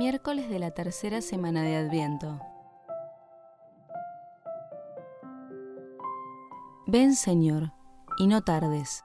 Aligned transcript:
Miércoles 0.00 0.48
de 0.48 0.58
la 0.58 0.70
tercera 0.70 1.20
semana 1.20 1.62
de 1.62 1.76
Adviento. 1.76 2.40
Ven 6.86 7.14
Señor, 7.14 7.74
y 8.16 8.26
no 8.26 8.40
tardes. 8.40 9.04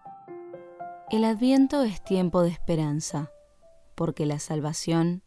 El 1.11 1.25
Adviento 1.25 1.83
es 1.83 2.01
tiempo 2.01 2.43
de 2.43 2.49
esperanza, 2.51 3.29
porque 3.93 4.25
la 4.25 4.39
salvación 4.39 5.21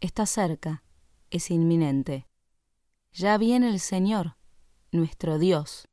está 0.00 0.26
cerca, 0.26 0.82
es 1.30 1.52
inminente. 1.52 2.26
Ya 3.12 3.38
viene 3.38 3.68
el 3.68 3.78
Señor, 3.78 4.36
nuestro 4.90 5.38
Dios, 5.38 5.86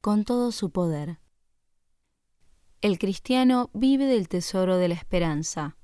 con 0.00 0.24
todo 0.24 0.52
su 0.52 0.70
poder. 0.70 1.20
El 2.80 2.98
cristiano 2.98 3.68
vive 3.74 4.06
del 4.06 4.30
tesoro 4.30 4.78
de 4.78 4.88
la 4.88 4.94
esperanza 4.94 5.76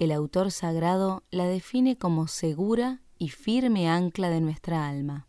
el 0.00 0.12
autor 0.12 0.50
sagrado 0.50 1.24
la 1.30 1.44
define 1.44 1.98
como 1.98 2.26
segura 2.26 3.02
y 3.18 3.28
firme 3.28 3.86
ancla 3.86 4.30
de 4.30 4.40
nuestra 4.40 4.88
alma. 4.88 5.28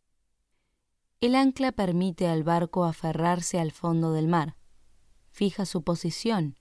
El 1.19 1.35
ancla 1.35 1.73
permite 1.73 2.29
al 2.29 2.43
barco 2.43 2.85
aferrarse 2.85 3.59
al 3.59 3.73
fondo 3.73 4.13
del 4.13 4.29
mar, 4.29 4.55
fija 5.29 5.65
su 5.65 5.83
posición, 5.83 6.55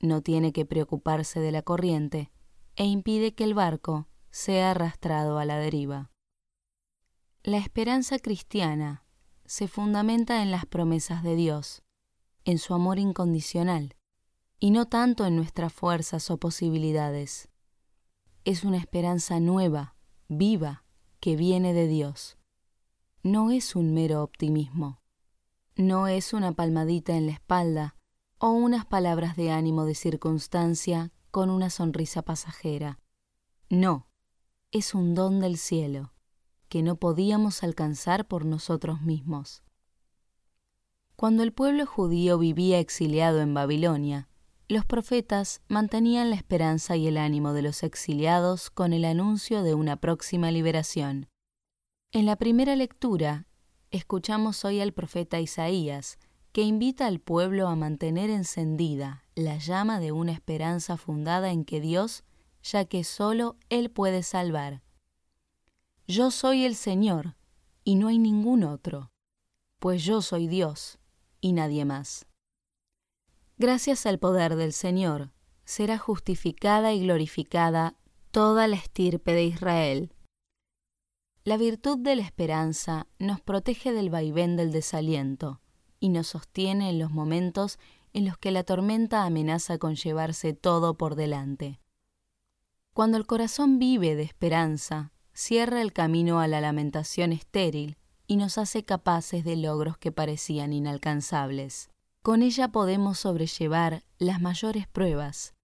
no 0.00 0.22
tiene 0.22 0.54
que 0.54 0.64
preocuparse 0.64 1.40
de 1.40 1.52
la 1.52 1.60
corriente 1.60 2.32
e 2.74 2.86
impide 2.86 3.34
que 3.34 3.44
el 3.44 3.52
barco 3.52 4.08
sea 4.30 4.70
arrastrado 4.70 5.38
a 5.38 5.44
la 5.44 5.58
deriva. 5.58 6.10
La 7.42 7.58
esperanza 7.58 8.18
cristiana 8.18 9.04
se 9.44 9.68
fundamenta 9.68 10.42
en 10.42 10.50
las 10.50 10.64
promesas 10.64 11.22
de 11.22 11.36
Dios, 11.36 11.82
en 12.46 12.56
su 12.56 12.72
amor 12.72 12.98
incondicional, 12.98 13.94
y 14.62 14.70
no 14.70 14.86
tanto 14.86 15.26
en 15.26 15.34
nuestras 15.34 15.72
fuerzas 15.72 16.30
o 16.30 16.36
posibilidades. 16.36 17.48
Es 18.44 18.62
una 18.62 18.76
esperanza 18.76 19.40
nueva, 19.40 19.96
viva, 20.28 20.84
que 21.18 21.34
viene 21.34 21.72
de 21.72 21.88
Dios. 21.88 22.38
No 23.24 23.50
es 23.50 23.74
un 23.74 23.92
mero 23.92 24.22
optimismo. 24.22 25.00
No 25.74 26.06
es 26.06 26.32
una 26.32 26.52
palmadita 26.52 27.16
en 27.16 27.26
la 27.26 27.32
espalda 27.32 27.96
o 28.38 28.50
unas 28.50 28.86
palabras 28.86 29.34
de 29.34 29.50
ánimo 29.50 29.84
de 29.84 29.96
circunstancia 29.96 31.10
con 31.32 31.50
una 31.50 31.68
sonrisa 31.68 32.22
pasajera. 32.22 33.00
No, 33.68 34.06
es 34.70 34.94
un 34.94 35.16
don 35.16 35.40
del 35.40 35.58
cielo 35.58 36.12
que 36.68 36.84
no 36.84 36.94
podíamos 36.94 37.64
alcanzar 37.64 38.28
por 38.28 38.44
nosotros 38.44 39.02
mismos. 39.02 39.64
Cuando 41.16 41.42
el 41.42 41.52
pueblo 41.52 41.84
judío 41.84 42.38
vivía 42.38 42.78
exiliado 42.78 43.40
en 43.40 43.54
Babilonia, 43.54 44.28
los 44.68 44.84
profetas 44.84 45.60
mantenían 45.68 46.30
la 46.30 46.36
esperanza 46.36 46.96
y 46.96 47.06
el 47.06 47.18
ánimo 47.18 47.52
de 47.52 47.62
los 47.62 47.82
exiliados 47.82 48.70
con 48.70 48.92
el 48.92 49.04
anuncio 49.04 49.62
de 49.62 49.74
una 49.74 49.96
próxima 49.96 50.50
liberación. 50.50 51.28
En 52.12 52.26
la 52.26 52.36
primera 52.36 52.76
lectura, 52.76 53.46
escuchamos 53.90 54.64
hoy 54.64 54.80
al 54.80 54.92
profeta 54.92 55.40
Isaías, 55.40 56.18
que 56.52 56.62
invita 56.62 57.06
al 57.06 57.18
pueblo 57.18 57.68
a 57.68 57.76
mantener 57.76 58.30
encendida 58.30 59.24
la 59.34 59.56
llama 59.56 60.00
de 60.00 60.12
una 60.12 60.32
esperanza 60.32 60.96
fundada 60.96 61.50
en 61.50 61.64
que 61.64 61.80
Dios, 61.80 62.24
ya 62.62 62.84
que 62.84 63.04
solo 63.04 63.56
Él 63.70 63.90
puede 63.90 64.22
salvar. 64.22 64.82
Yo 66.06 66.30
soy 66.30 66.64
el 66.64 66.76
Señor, 66.76 67.36
y 67.84 67.94
no 67.94 68.08
hay 68.08 68.18
ningún 68.18 68.64
otro, 68.64 69.10
pues 69.78 70.04
yo 70.04 70.20
soy 70.20 70.46
Dios, 70.46 70.98
y 71.40 71.52
nadie 71.52 71.84
más. 71.84 72.26
Gracias 73.62 74.06
al 74.06 74.18
poder 74.18 74.56
del 74.56 74.72
Señor, 74.72 75.30
será 75.64 75.96
justificada 75.96 76.94
y 76.94 77.02
glorificada 77.02 77.94
toda 78.32 78.66
la 78.66 78.74
estirpe 78.74 79.34
de 79.34 79.44
Israel. 79.44 80.12
La 81.44 81.56
virtud 81.56 81.98
de 81.98 82.16
la 82.16 82.22
esperanza 82.22 83.06
nos 83.20 83.40
protege 83.40 83.92
del 83.92 84.10
vaivén 84.10 84.56
del 84.56 84.72
desaliento 84.72 85.60
y 86.00 86.08
nos 86.08 86.26
sostiene 86.26 86.90
en 86.90 86.98
los 86.98 87.12
momentos 87.12 87.78
en 88.12 88.24
los 88.24 88.36
que 88.36 88.50
la 88.50 88.64
tormenta 88.64 89.22
amenaza 89.22 89.78
con 89.78 89.94
llevarse 89.94 90.54
todo 90.54 90.98
por 90.98 91.14
delante. 91.14 91.78
Cuando 92.92 93.16
el 93.16 93.26
corazón 93.26 93.78
vive 93.78 94.16
de 94.16 94.24
esperanza, 94.24 95.12
cierra 95.34 95.82
el 95.82 95.92
camino 95.92 96.40
a 96.40 96.48
la 96.48 96.60
lamentación 96.60 97.30
estéril 97.30 97.96
y 98.26 98.38
nos 98.38 98.58
hace 98.58 98.82
capaces 98.82 99.44
de 99.44 99.54
logros 99.54 99.98
que 99.98 100.10
parecían 100.10 100.72
inalcanzables. 100.72 101.91
Con 102.22 102.42
ella 102.42 102.68
podemos 102.68 103.18
sobrellevar 103.18 104.04
las 104.18 104.40
mayores 104.40 104.86
pruebas. 104.86 105.54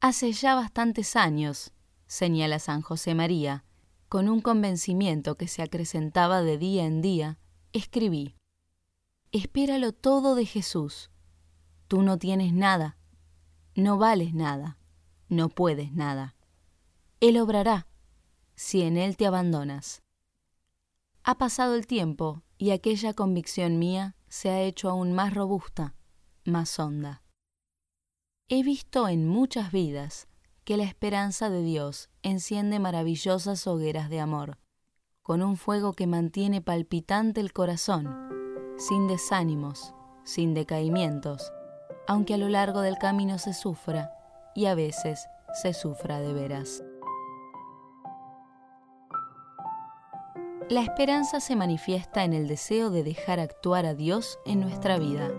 Hace 0.00 0.32
ya 0.32 0.54
bastantes 0.54 1.14
años, 1.14 1.74
señala 2.06 2.58
San 2.58 2.80
José 2.80 3.14
María, 3.14 3.66
con 4.08 4.30
un 4.30 4.40
convencimiento 4.40 5.36
que 5.36 5.46
se 5.46 5.60
acrecentaba 5.60 6.40
de 6.40 6.56
día 6.56 6.86
en 6.86 7.02
día, 7.02 7.38
escribí, 7.74 8.34
Espéralo 9.30 9.92
todo 9.92 10.34
de 10.36 10.46
Jesús. 10.46 11.10
Tú 11.86 12.00
no 12.00 12.16
tienes 12.18 12.54
nada, 12.54 12.96
no 13.74 13.98
vales 13.98 14.32
nada, 14.32 14.78
no 15.28 15.50
puedes 15.50 15.92
nada. 15.92 16.34
Él 17.20 17.36
obrará, 17.38 17.88
si 18.54 18.80
en 18.82 18.96
Él 18.96 19.18
te 19.18 19.26
abandonas. 19.26 20.02
Ha 21.24 21.36
pasado 21.36 21.74
el 21.74 21.86
tiempo 21.86 22.42
y 22.56 22.70
aquella 22.70 23.12
convicción 23.12 23.78
mía 23.78 24.16
se 24.34 24.50
ha 24.50 24.62
hecho 24.62 24.90
aún 24.90 25.12
más 25.12 25.32
robusta, 25.32 25.94
más 26.44 26.80
honda. 26.80 27.22
He 28.48 28.64
visto 28.64 29.06
en 29.06 29.28
muchas 29.28 29.70
vidas 29.70 30.26
que 30.64 30.76
la 30.76 30.82
esperanza 30.82 31.50
de 31.50 31.62
Dios 31.62 32.10
enciende 32.24 32.80
maravillosas 32.80 33.64
hogueras 33.68 34.10
de 34.10 34.18
amor, 34.18 34.58
con 35.22 35.40
un 35.40 35.56
fuego 35.56 35.92
que 35.92 36.08
mantiene 36.08 36.60
palpitante 36.60 37.40
el 37.40 37.52
corazón, 37.52 38.74
sin 38.76 39.06
desánimos, 39.06 39.94
sin 40.24 40.52
decaimientos, 40.52 41.52
aunque 42.08 42.34
a 42.34 42.38
lo 42.38 42.48
largo 42.48 42.80
del 42.80 42.98
camino 42.98 43.38
se 43.38 43.54
sufra 43.54 44.10
y 44.56 44.66
a 44.66 44.74
veces 44.74 45.28
se 45.62 45.72
sufra 45.74 46.18
de 46.18 46.32
veras. 46.32 46.82
La 50.70 50.80
esperanza 50.80 51.40
se 51.40 51.56
manifiesta 51.56 52.24
en 52.24 52.32
el 52.32 52.48
deseo 52.48 52.88
de 52.88 53.04
dejar 53.04 53.38
actuar 53.38 53.84
a 53.84 53.92
Dios 53.92 54.38
en 54.46 54.60
nuestra 54.60 54.98
vida. 54.98 55.30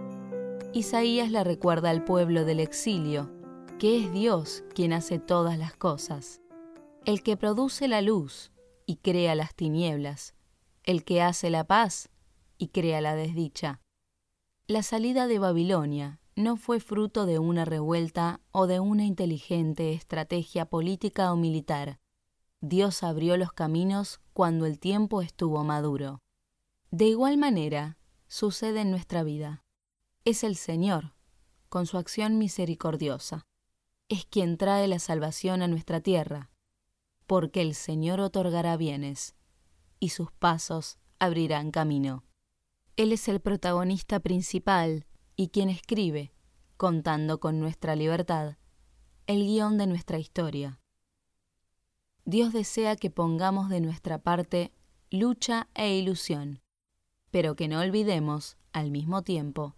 Isaías 0.71 1.31
la 1.31 1.43
recuerda 1.43 1.89
al 1.89 2.03
pueblo 2.03 2.45
del 2.45 2.59
exilio, 2.59 3.31
que 3.79 3.97
es 3.97 4.13
Dios 4.13 4.63
quien 4.75 4.93
hace 4.93 5.17
todas 5.17 5.57
las 5.57 5.75
cosas, 5.75 6.41
el 7.05 7.23
que 7.23 7.37
produce 7.37 7.87
la 7.87 8.03
luz 8.03 8.51
y 8.85 8.97
crea 8.97 9.33
las 9.33 9.55
tinieblas, 9.55 10.35
el 10.83 11.03
que 11.03 11.23
hace 11.23 11.49
la 11.49 11.63
paz 11.63 12.09
y 12.59 12.67
crea 12.67 13.01
la 13.01 13.15
desdicha. 13.15 13.81
La 14.67 14.83
salida 14.83 15.25
de 15.25 15.39
Babilonia 15.39 16.19
no 16.35 16.55
fue 16.55 16.79
fruto 16.79 17.25
de 17.25 17.39
una 17.39 17.65
revuelta 17.65 18.41
o 18.51 18.67
de 18.67 18.79
una 18.79 19.05
inteligente 19.05 19.93
estrategia 19.93 20.65
política 20.65 21.33
o 21.33 21.35
militar, 21.35 21.99
Dios 22.67 23.03
abrió 23.03 23.37
los 23.37 23.53
caminos 23.53 24.21
cuando 24.33 24.65
el 24.65 24.79
tiempo 24.79 25.21
estuvo 25.21 25.63
maduro. 25.63 26.23
De 26.89 27.05
igual 27.05 27.37
manera, 27.37 27.99
sucede 28.27 28.81
en 28.81 28.89
nuestra 28.89 29.21
vida. 29.21 29.63
Es 30.23 30.43
el 30.43 30.55
Señor, 30.55 31.13
con 31.69 31.85
su 31.85 31.99
acción 31.99 32.39
misericordiosa. 32.39 33.45
Es 34.09 34.25
quien 34.25 34.57
trae 34.57 34.87
la 34.87 34.97
salvación 34.97 35.61
a 35.61 35.67
nuestra 35.67 36.01
tierra, 36.01 36.49
porque 37.27 37.61
el 37.61 37.75
Señor 37.75 38.19
otorgará 38.19 38.77
bienes, 38.77 39.35
y 39.99 40.09
sus 40.09 40.31
pasos 40.31 40.97
abrirán 41.19 41.69
camino. 41.69 42.23
Él 42.95 43.11
es 43.11 43.27
el 43.27 43.41
protagonista 43.41 44.19
principal 44.21 45.05
y 45.35 45.49
quien 45.49 45.69
escribe, 45.69 46.33
contando 46.77 47.39
con 47.39 47.59
nuestra 47.59 47.95
libertad, 47.95 48.57
el 49.27 49.45
guion 49.45 49.77
de 49.77 49.85
nuestra 49.85 50.17
historia. 50.17 50.79
Dios 52.25 52.53
desea 52.53 52.95
que 52.95 53.11
pongamos 53.11 53.69
de 53.69 53.79
nuestra 53.79 54.17
parte 54.17 54.73
lucha 55.11 55.69
e 55.75 55.95
ilusión, 55.95 56.59
pero 57.29 57.55
que 57.55 57.67
no 57.67 57.79
olvidemos, 57.79 58.57
al 58.73 58.89
mismo 58.89 59.23
tiempo, 59.23 59.75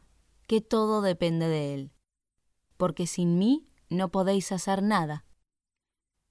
que 0.47 0.61
todo 0.61 1.01
depende 1.01 1.49
de 1.49 1.73
Él, 1.73 1.91
porque 2.77 3.05
sin 3.05 3.37
mí 3.37 3.67
no 3.89 4.11
podéis 4.11 4.53
hacer 4.53 4.81
nada. 4.81 5.25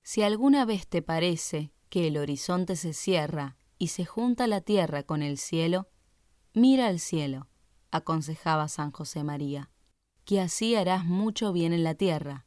Si 0.02 0.22
alguna 0.22 0.64
vez 0.64 0.88
te 0.88 1.02
parece 1.02 1.74
que 1.90 2.06
el 2.06 2.16
horizonte 2.16 2.76
se 2.76 2.94
cierra 2.94 3.58
y 3.78 3.88
se 3.88 4.06
junta 4.06 4.46
la 4.46 4.62
tierra 4.62 5.02
con 5.02 5.22
el 5.22 5.36
cielo, 5.36 5.88
mira 6.54 6.86
al 6.86 6.98
cielo, 6.98 7.48
aconsejaba 7.90 8.68
San 8.68 8.90
José 8.90 9.22
María, 9.22 9.70
que 10.24 10.40
así 10.40 10.74
harás 10.76 11.04
mucho 11.04 11.52
bien 11.52 11.74
en 11.74 11.84
la 11.84 11.94
tierra, 11.94 12.46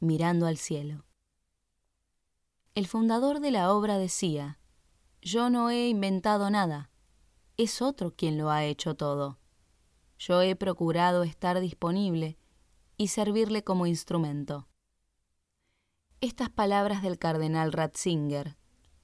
mirando 0.00 0.46
al 0.46 0.56
cielo. 0.56 1.05
El 2.76 2.86
fundador 2.86 3.40
de 3.40 3.50
la 3.50 3.72
obra 3.72 3.98
decía, 3.98 4.60
Yo 5.20 5.50
no 5.50 5.70
he 5.70 5.88
inventado 5.88 6.48
nada, 6.50 6.92
es 7.56 7.82
otro 7.82 8.14
quien 8.14 8.38
lo 8.38 8.50
ha 8.50 8.64
hecho 8.64 8.94
todo. 8.94 9.40
Yo 10.16 10.42
he 10.42 10.54
procurado 10.54 11.24
estar 11.24 11.58
disponible 11.58 12.38
y 12.96 13.08
servirle 13.08 13.64
como 13.64 13.88
instrumento. 13.88 14.68
Estas 16.20 16.50
palabras 16.50 17.02
del 17.02 17.18
cardenal 17.18 17.72
Ratzinger 17.72 18.56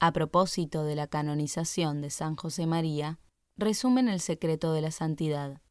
a 0.02 0.12
propósito 0.12 0.82
de 0.82 0.96
la 0.96 1.06
canonización 1.06 2.00
de 2.00 2.10
San 2.10 2.34
José 2.34 2.66
María, 2.66 3.20
resumen 3.56 4.08
el 4.08 4.19
secreto 4.19 4.72
de 4.72 4.80
la 4.80 4.90
santidad. 4.90 5.62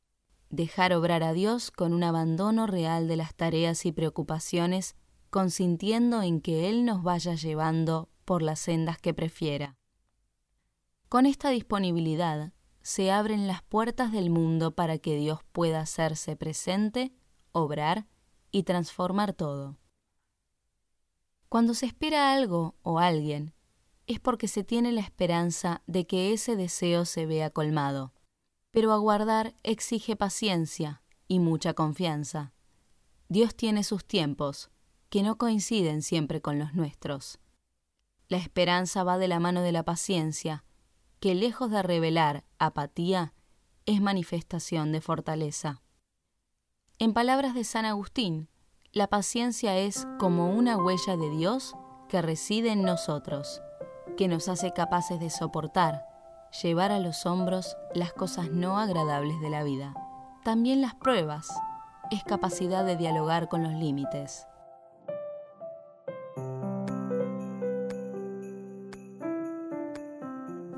Dejar 0.49 0.93
obrar 0.93 1.21
a 1.21 1.33
Dios 1.33 1.69
con 1.69 1.91
un 1.91 2.01
abandono 2.01 2.65
real 2.65 3.09
de 3.09 3.17
las 3.17 3.35
tareas 3.35 3.85
y 3.85 3.91
preocupaciones, 3.91 4.95
consintiendo 5.31 6.21
en 6.21 6.41
que 6.41 6.69
Él 6.69 6.85
nos 6.85 7.01
vaya 7.01 7.33
llevando 7.33 8.09
por 8.25 8.43
las 8.43 8.59
sendas 8.59 8.99
que 8.99 9.13
prefiera. 9.15 9.77
Con 11.09 11.25
esta 11.25 11.49
disponibilidad 11.49 12.53
se 12.81 13.11
abren 13.11 13.47
las 13.47 13.63
puertas 13.63 14.11
del 14.11 14.29
mundo 14.29 14.75
para 14.75 14.97
que 14.97 15.15
Dios 15.15 15.39
pueda 15.51 15.81
hacerse 15.81 16.35
presente, 16.35 17.13
obrar 17.51 18.07
y 18.51 18.63
transformar 18.63 19.33
todo. 19.33 19.77
Cuando 21.47 21.73
se 21.73 21.85
espera 21.85 22.33
algo 22.33 22.75
o 22.81 22.99
alguien, 22.99 23.53
es 24.07 24.19
porque 24.19 24.47
se 24.47 24.63
tiene 24.63 24.91
la 24.91 25.01
esperanza 25.01 25.81
de 25.87 26.07
que 26.07 26.33
ese 26.33 26.55
deseo 26.55 27.05
se 27.05 27.25
vea 27.25 27.49
colmado. 27.49 28.13
Pero 28.71 28.93
aguardar 28.93 29.53
exige 29.63 30.15
paciencia 30.15 31.03
y 31.27 31.39
mucha 31.39 31.73
confianza. 31.73 32.53
Dios 33.27 33.55
tiene 33.55 33.83
sus 33.83 34.05
tiempos, 34.05 34.71
que 35.11 35.23
no 35.23 35.37
coinciden 35.37 36.01
siempre 36.01 36.41
con 36.41 36.57
los 36.57 36.73
nuestros. 36.73 37.37
La 38.29 38.37
esperanza 38.37 39.03
va 39.03 39.17
de 39.17 39.27
la 39.27 39.41
mano 39.41 39.61
de 39.61 39.73
la 39.73 39.83
paciencia, 39.83 40.63
que 41.19 41.35
lejos 41.35 41.69
de 41.69 41.83
revelar 41.83 42.45
apatía, 42.59 43.33
es 43.85 43.99
manifestación 43.99 44.93
de 44.93 45.01
fortaleza. 45.01 45.81
En 46.97 47.13
palabras 47.13 47.53
de 47.53 47.65
San 47.65 47.83
Agustín, 47.83 48.47
la 48.93 49.07
paciencia 49.07 49.77
es 49.77 50.07
como 50.17 50.49
una 50.49 50.77
huella 50.77 51.17
de 51.17 51.29
Dios 51.29 51.75
que 52.07 52.21
reside 52.21 52.71
en 52.71 52.83
nosotros, 52.83 53.61
que 54.15 54.29
nos 54.29 54.47
hace 54.47 54.71
capaces 54.71 55.19
de 55.19 55.29
soportar, 55.29 56.05
llevar 56.63 56.93
a 56.93 56.99
los 56.99 57.25
hombros 57.25 57.75
las 57.93 58.13
cosas 58.13 58.49
no 58.49 58.79
agradables 58.79 59.41
de 59.41 59.49
la 59.49 59.63
vida. 59.63 59.93
También 60.45 60.79
las 60.79 60.95
pruebas 60.95 61.49
es 62.11 62.23
capacidad 62.23 62.85
de 62.85 62.95
dialogar 62.95 63.49
con 63.49 63.61
los 63.61 63.73
límites. 63.73 64.47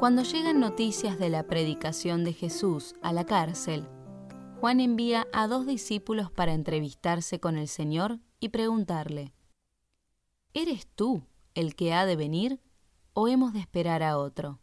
Cuando 0.04 0.24
llegan 0.24 0.60
noticias 0.60 1.18
de 1.18 1.30
la 1.30 1.48
predicación 1.48 2.26
de 2.26 2.34
Jesús 2.34 2.94
a 3.02 3.14
la 3.14 3.26
cárcel, 3.26 3.88
Juan 4.60 4.82
envía 4.82 5.28
a 5.32 5.48
dos 5.48 5.66
discípulos 5.66 6.30
para 6.30 6.54
entrevistarse 6.54 7.40
con 7.40 7.58
el 7.58 7.70
Señor 7.70 8.20
y 8.42 8.50
preguntarle, 8.50 9.34
¿Eres 10.54 10.88
tú 10.88 11.26
el 11.56 11.74
que 11.74 11.94
ha 11.94 12.06
de 12.06 12.18
venir 12.18 12.60
o 13.14 13.30
hemos 13.30 13.54
de 13.54 13.62
esperar 13.62 14.04
a 14.04 14.18
otro? 14.18 14.60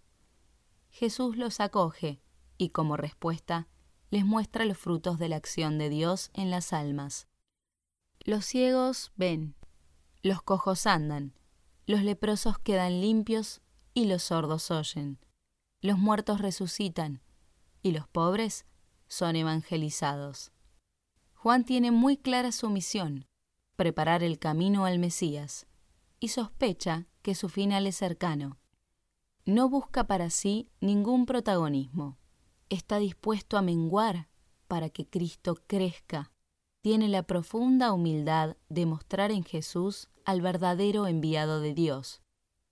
Jesús 0.90 1.38
los 1.38 1.60
acoge 1.60 2.20
y 2.58 2.68
como 2.68 2.98
respuesta 2.98 3.66
les 4.10 4.26
muestra 4.26 4.66
los 4.66 4.76
frutos 4.76 5.18
de 5.18 5.30
la 5.30 5.36
acción 5.36 5.78
de 5.78 5.88
Dios 5.88 6.28
en 6.34 6.50
las 6.50 6.74
almas. 6.74 7.28
Los 8.26 8.44
ciegos 8.44 9.10
ven, 9.16 9.54
los 10.22 10.42
cojos 10.42 10.86
andan, 10.86 11.32
los 11.86 12.02
leprosos 12.02 12.58
quedan 12.58 13.00
limpios 13.00 13.62
y 13.94 14.04
los 14.04 14.24
sordos 14.24 14.70
oyen 14.70 15.18
los 15.82 15.98
muertos 15.98 16.40
resucitan 16.40 17.22
y 17.82 17.92
los 17.92 18.06
pobres 18.06 18.66
son 19.08 19.34
evangelizados. 19.36 20.52
Juan 21.34 21.64
tiene 21.64 21.90
muy 21.90 22.18
clara 22.18 22.52
su 22.52 22.68
misión, 22.68 23.26
preparar 23.76 24.22
el 24.22 24.38
camino 24.38 24.84
al 24.84 24.98
Mesías, 24.98 25.66
y 26.18 26.28
sospecha 26.28 27.06
que 27.22 27.34
su 27.34 27.48
final 27.48 27.86
es 27.86 27.96
cercano. 27.96 28.58
No 29.46 29.70
busca 29.70 30.06
para 30.06 30.28
sí 30.28 30.68
ningún 30.80 31.24
protagonismo. 31.24 32.18
Está 32.68 32.98
dispuesto 32.98 33.56
a 33.56 33.62
menguar 33.62 34.28
para 34.68 34.90
que 34.90 35.08
Cristo 35.08 35.56
crezca. 35.66 36.30
Tiene 36.82 37.08
la 37.08 37.22
profunda 37.22 37.92
humildad 37.92 38.56
de 38.68 38.84
mostrar 38.84 39.30
en 39.32 39.44
Jesús 39.44 40.10
al 40.26 40.42
verdadero 40.42 41.06
enviado 41.06 41.60
de 41.60 41.72
Dios, 41.72 42.20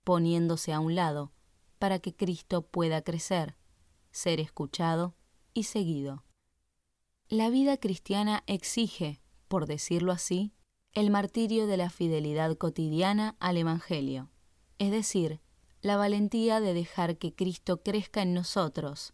poniéndose 0.03 0.73
a 0.73 0.79
un 0.79 0.93
lado 0.93 1.33
para 1.79 1.99
que 1.99 2.15
Cristo 2.15 2.61
pueda 2.61 3.01
crecer, 3.01 3.55
ser 4.11 4.39
escuchado 4.39 5.15
y 5.53 5.63
seguido. 5.63 6.23
La 7.27 7.49
vida 7.49 7.77
cristiana 7.77 8.43
exige, 8.47 9.21
por 9.47 9.65
decirlo 9.65 10.11
así, 10.11 10.53
el 10.93 11.09
martirio 11.09 11.67
de 11.67 11.77
la 11.77 11.89
fidelidad 11.89 12.55
cotidiana 12.57 13.35
al 13.39 13.57
Evangelio, 13.57 14.29
es 14.77 14.91
decir, 14.91 15.41
la 15.81 15.95
valentía 15.95 16.59
de 16.59 16.73
dejar 16.73 17.17
que 17.17 17.33
Cristo 17.33 17.81
crezca 17.83 18.21
en 18.21 18.33
nosotros, 18.33 19.13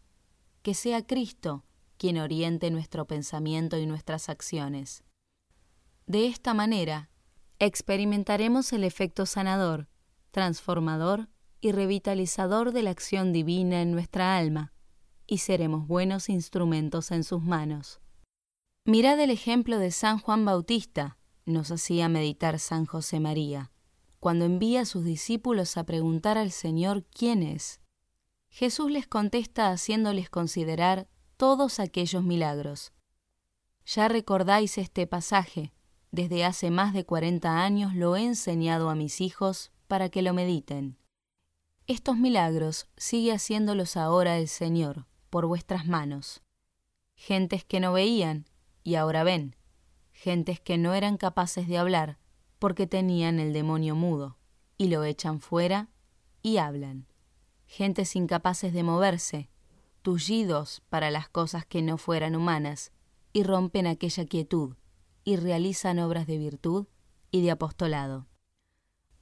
que 0.62 0.74
sea 0.74 1.06
Cristo 1.06 1.64
quien 1.98 2.18
oriente 2.18 2.72
nuestro 2.72 3.06
pensamiento 3.06 3.78
y 3.78 3.86
nuestras 3.86 4.30
acciones. 4.30 5.04
De 6.08 6.28
esta 6.28 6.54
manera, 6.54 7.10
experimentaremos 7.60 8.74
el 8.74 8.84
efecto 8.84 9.26
sanador, 9.26 9.88
transformador 10.32 11.30
y 11.62 11.72
revitalizador 11.72 12.72
de 12.72 12.84
la 12.84 12.92
acción 12.92 13.34
divina 13.34 13.82
en 13.82 13.92
nuestra 13.92 14.38
alma, 14.38 14.74
y 15.28 15.40
seremos 15.40 15.88
buenos 15.88 16.30
instrumentos 16.30 17.12
en 17.12 17.24
sus 17.24 17.42
manos. 17.42 18.00
Mirad 18.86 19.20
el 19.20 19.32
ejemplo 19.32 19.80
de 19.80 19.92
San 19.92 20.20
Juan 20.20 20.46
Bautista, 20.46 21.18
nos 21.46 21.72
hacía 21.72 22.10
meditar 22.10 22.60
San 22.60 22.86
José 22.86 23.20
María, 23.20 23.72
cuando 24.20 24.46
envía 24.46 24.82
a 24.82 24.86
sus 24.86 25.04
discípulos 25.04 25.78
a 25.78 25.84
preguntar 25.84 26.38
al 26.38 26.52
Señor 26.52 27.04
quién 27.06 27.44
es. 27.44 27.82
Jesús 28.50 28.92
les 28.92 29.08
contesta 29.08 29.70
haciéndoles 29.70 30.30
considerar 30.30 31.08
todos 31.38 31.80
aquellos 31.80 32.24
milagros. 32.24 32.94
Ya 33.86 34.08
recordáis 34.08 34.78
este 34.78 35.06
pasaje, 35.06 35.74
desde 36.12 36.46
hace 36.46 36.72
más 36.72 36.94
de 36.94 37.06
cuarenta 37.06 37.64
años 37.64 37.94
lo 37.94 38.16
he 38.16 38.24
enseñado 38.24 38.90
a 38.90 38.96
mis 38.96 39.20
hijos 39.22 39.72
para 39.88 40.10
que 40.10 40.22
lo 40.22 40.34
mediten. 40.34 40.98
Estos 41.88 42.18
milagros 42.18 42.88
sigue 42.98 43.32
haciéndolos 43.32 43.96
ahora 43.96 44.40
el 44.40 44.48
Señor, 44.48 45.06
por 45.30 45.46
vuestras 45.46 45.86
manos. 45.86 46.42
Gentes 47.16 47.64
que 47.64 47.80
no 47.80 47.94
veían 47.94 48.46
y 48.84 48.96
ahora 48.96 49.24
ven, 49.24 49.56
gentes 50.12 50.60
que 50.60 50.80
no 50.80 50.96
eran 50.96 51.18
capaces 51.18 51.68
de 51.68 51.78
hablar 51.78 52.18
porque 52.58 52.88
tenían 52.88 53.40
el 53.40 53.54
demonio 53.54 53.94
mudo, 53.94 54.40
y 54.80 54.88
lo 54.88 55.04
echan 55.04 55.40
fuera 55.40 55.90
y 56.42 56.58
hablan. 56.58 57.06
Gentes 57.68 58.16
incapaces 58.16 58.74
de 58.74 58.82
moverse, 58.82 59.52
tullidos 60.02 60.82
para 60.90 61.12
las 61.12 61.30
cosas 61.30 61.68
que 61.68 61.84
no 61.84 62.00
fueran 62.00 62.36
humanas, 62.36 62.94
y 63.32 63.44
rompen 63.44 63.86
aquella 63.86 64.26
quietud, 64.26 64.76
y 65.24 65.36
realizan 65.36 66.00
obras 66.00 66.26
de 66.26 66.40
virtud 66.40 66.88
y 67.30 67.44
de 67.44 67.52
apostolado. 67.52 68.26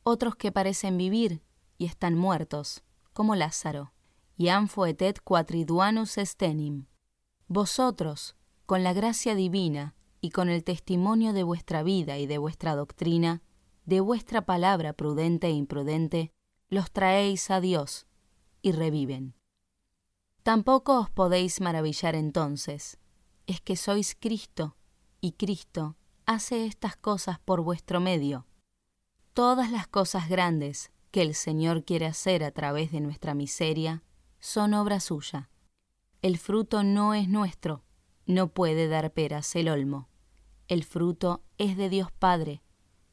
Otros 0.03 0.37
que 0.37 0.53
parecen 0.53 0.97
vivir 0.97 1.41
y 1.77 1.85
están 1.85 2.15
muertos, 2.15 2.83
como 3.13 3.35
Lázaro. 3.35 3.93
Iam 4.37 4.67
foetet 4.67 5.21
quatriduanus 5.21 6.17
estenim. 6.17 6.87
Vosotros, 7.47 8.35
con 8.65 8.83
la 8.83 8.93
gracia 8.93 9.35
divina 9.35 9.95
y 10.21 10.31
con 10.31 10.49
el 10.49 10.63
testimonio 10.63 11.33
de 11.33 11.43
vuestra 11.43 11.83
vida 11.83 12.17
y 12.17 12.25
de 12.25 12.37
vuestra 12.37 12.75
doctrina, 12.75 13.41
de 13.85 13.99
vuestra 13.99 14.45
palabra 14.45 14.93
prudente 14.93 15.47
e 15.47 15.51
imprudente, 15.51 16.31
los 16.69 16.91
traéis 16.91 17.51
a 17.51 17.59
Dios 17.59 18.07
y 18.61 18.71
reviven. 18.71 19.35
Tampoco 20.41 20.99
os 20.99 21.09
podéis 21.09 21.61
maravillar 21.61 22.15
entonces, 22.15 22.97
es 23.45 23.61
que 23.61 23.75
sois 23.75 24.15
Cristo, 24.19 24.75
y 25.21 25.33
Cristo 25.33 25.95
hace 26.25 26.65
estas 26.65 26.95
cosas 26.97 27.39
por 27.39 27.61
vuestro 27.61 27.99
medio. 27.99 28.47
Todas 29.33 29.71
las 29.71 29.87
cosas 29.87 30.29
grandes 30.29 30.91
que 31.13 31.21
el 31.21 31.35
Señor 31.35 31.85
quiere 31.85 32.07
hacer 32.07 32.43
a 32.43 32.49
través 32.49 32.91
de 32.91 32.99
nuestra 32.99 33.35
miseria 33.35 34.01
son 34.39 34.73
obra 34.73 34.99
suya. 34.99 35.51
El 36.23 36.39
fruto 36.39 36.83
no 36.83 37.13
es 37.13 37.29
nuestro, 37.29 37.83
no 38.25 38.47
puede 38.47 38.87
dar 38.87 39.13
peras 39.13 39.55
el 39.55 39.69
olmo. 39.69 40.09
El 40.67 40.83
fruto 40.83 41.43
es 41.59 41.77
de 41.77 41.89
Dios 41.89 42.11
Padre, 42.11 42.63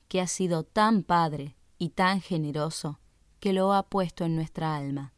que 0.08 0.22
ha 0.22 0.26
sido 0.26 0.64
tan 0.64 1.02
Padre 1.02 1.58
y 1.76 1.90
tan 1.90 2.22
generoso 2.22 3.00
que 3.38 3.52
lo 3.52 3.74
ha 3.74 3.90
puesto 3.90 4.24
en 4.24 4.34
nuestra 4.34 4.76
alma. 4.76 5.12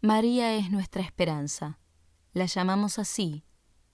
María 0.00 0.54
es 0.54 0.70
nuestra 0.70 1.02
esperanza. 1.02 1.78
La 2.32 2.46
llamamos 2.46 2.98
así 2.98 3.44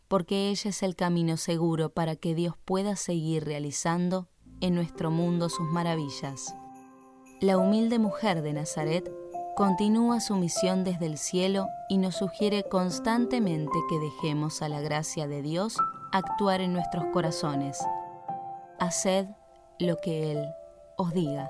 porque 0.07 0.51
ella 0.51 0.71
es 0.71 0.85
el 0.85 0.95
camino 0.95 1.37
seguro 1.37 1.93
para 1.93 2.15
que 2.15 2.37
Dios 2.37 2.55
pueda 2.65 2.95
seguir 2.95 3.45
realizando 3.45 4.29
en 4.61 4.77
nuestro 4.77 5.11
mundo 5.11 5.49
sus 5.49 5.67
maravillas 5.67 6.55
la 7.41 7.57
humilde 7.57 7.99
mujer 7.99 8.43
de 8.43 8.53
Nazaret 8.53 9.13
continúa 9.55 10.21
su 10.21 10.35
misión 10.35 10.83
desde 10.83 11.07
el 11.07 11.19
cielo 11.19 11.69
y 11.89 11.99
nos 11.99 12.17
sugiere 12.17 12.65
constantemente 12.65 13.79
que 13.89 13.99
dejemos 13.99 14.61
a 14.61 14.69
la 14.69 14.81
gracia 14.81 15.29
de 15.29 15.43
Dios 15.43 15.77
actuar 16.13 16.61
en 16.61 16.73
nuestros 16.73 17.05
corazones. 17.13 17.79
Haced 18.81 19.27
lo 19.79 19.97
que 19.99 20.33
Él 20.33 20.49
os 20.97 21.13
diga. 21.13 21.49